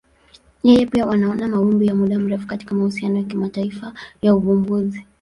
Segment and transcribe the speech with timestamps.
[0.63, 5.05] Yeye pia wanaona mawimbi ya muda mrefu katika mahusiano ya kimataifa ya uvumbuzi.